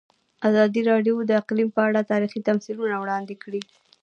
[0.49, 3.61] ازادي راډیو د اقلیم په اړه تاریخي تمثیلونه وړاندې کړي.